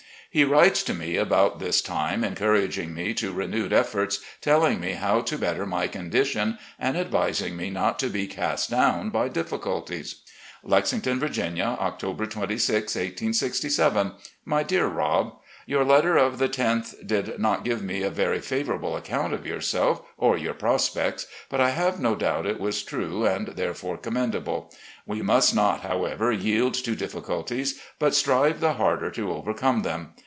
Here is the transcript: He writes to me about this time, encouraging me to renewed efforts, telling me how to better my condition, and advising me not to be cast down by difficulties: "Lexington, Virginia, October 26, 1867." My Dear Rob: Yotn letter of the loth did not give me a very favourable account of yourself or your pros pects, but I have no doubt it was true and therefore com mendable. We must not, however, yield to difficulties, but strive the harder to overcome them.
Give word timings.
He 0.33 0.45
writes 0.45 0.81
to 0.83 0.93
me 0.93 1.17
about 1.17 1.59
this 1.59 1.81
time, 1.81 2.23
encouraging 2.23 2.93
me 2.93 3.13
to 3.15 3.33
renewed 3.33 3.73
efforts, 3.73 4.19
telling 4.39 4.79
me 4.79 4.91
how 4.93 5.19
to 5.19 5.37
better 5.37 5.65
my 5.65 5.89
condition, 5.89 6.57
and 6.79 6.95
advising 6.95 7.57
me 7.57 7.69
not 7.69 7.99
to 7.99 8.07
be 8.07 8.27
cast 8.27 8.69
down 8.69 9.09
by 9.09 9.27
difficulties: 9.27 10.21
"Lexington, 10.63 11.19
Virginia, 11.19 11.75
October 11.77 12.25
26, 12.25 12.95
1867." 12.95 14.13
My 14.53 14.63
Dear 14.63 14.85
Rob: 14.87 15.35
Yotn 15.67 15.85
letter 15.87 16.15
of 16.15 16.37
the 16.39 16.47
loth 16.47 16.95
did 17.05 17.37
not 17.37 17.65
give 17.65 17.83
me 17.83 18.01
a 18.01 18.09
very 18.09 18.39
favourable 18.39 18.95
account 18.95 19.33
of 19.33 19.45
yourself 19.45 20.01
or 20.17 20.37
your 20.37 20.53
pros 20.53 20.89
pects, 20.89 21.25
but 21.49 21.59
I 21.61 21.71
have 21.71 21.99
no 21.99 22.15
doubt 22.15 22.45
it 22.45 22.59
was 22.59 22.83
true 22.83 23.25
and 23.25 23.49
therefore 23.49 23.97
com 23.97 24.13
mendable. 24.15 24.73
We 25.05 25.21
must 25.21 25.53
not, 25.53 25.81
however, 25.81 26.31
yield 26.31 26.73
to 26.75 26.95
difficulties, 26.95 27.81
but 27.99 28.15
strive 28.15 28.59
the 28.61 28.73
harder 28.73 29.11
to 29.11 29.31
overcome 29.33 29.81
them. 29.83 30.13